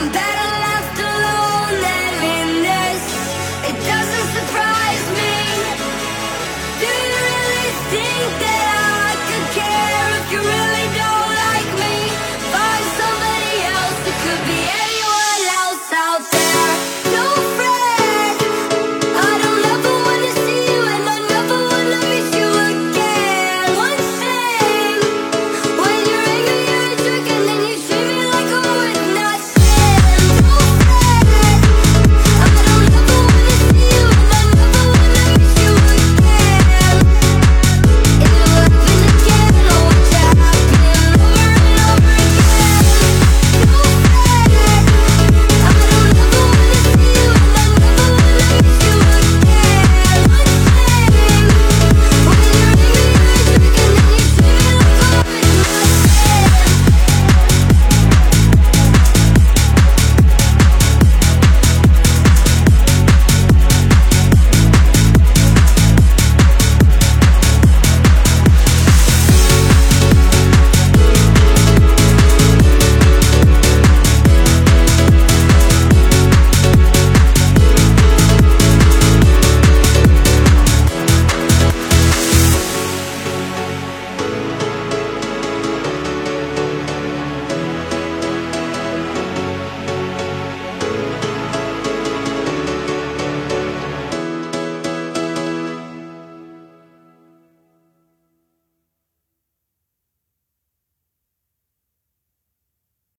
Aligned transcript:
I'm 0.00 0.12
back. 0.12 0.27